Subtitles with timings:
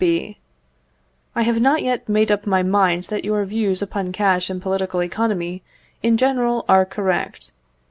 [0.03, 0.39] B.
[1.35, 4.99] I have not yet made up my mind that your views upon cash and political
[5.03, 5.61] economy
[6.01, 7.51] in general are correct.